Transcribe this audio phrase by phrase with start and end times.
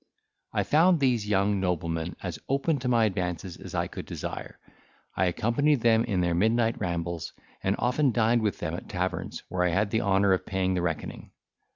[0.51, 4.57] I found these young noblemen as open to my advances as I could desire;
[5.15, 9.63] I accompanied them in their midnight rambles, and often dined with them at taverns, where
[9.63, 11.29] I had the honour of paying the reckoning.